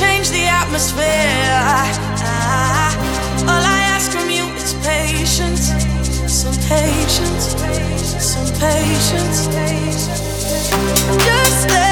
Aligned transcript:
change 0.00 0.30
the 0.30 0.46
atmosphere. 0.46 1.60
All 3.50 3.64
I 3.76 3.80
ask 3.94 4.10
from 4.10 4.30
you 4.30 4.44
is 4.56 4.72
patience, 4.82 5.66
some 6.26 6.56
patience, 6.68 7.44
some 8.32 8.50
patience. 8.58 9.46
Just 11.26 11.68
let. 11.68 11.89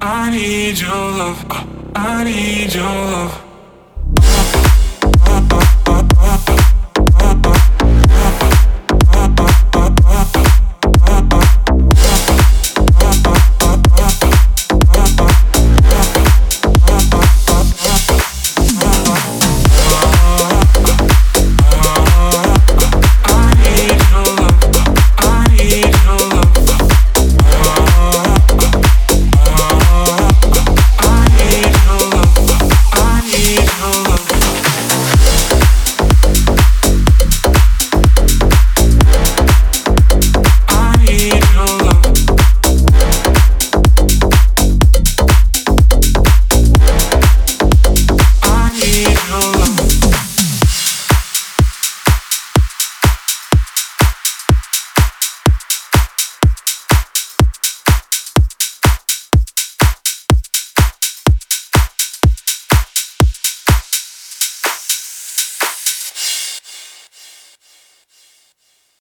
I 0.00 0.30
need 0.30 0.80
your 0.80 0.90
love. 0.90 1.44
I 1.94 2.24
need 2.24 2.74
your 2.74 2.84
love. 2.84 3.43
no 49.28 49.53